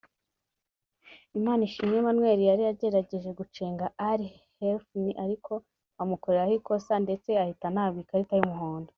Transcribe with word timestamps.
Imanishimwe 1.37 1.95
Emmanuel 2.01 2.39
yari 2.49 2.63
agerageje 2.71 3.29
gucenga 3.39 3.85
Aly 4.09 4.27
Hefny 4.59 5.09
ariko 5.23 5.53
amukoreraho 6.01 6.53
ikosa 6.59 6.93
ndetse 7.05 7.29
ahita 7.41 7.65
anahabwa 7.67 8.01
ikarita 8.03 8.33
y' 8.37 8.45
umuhondo 8.47 8.89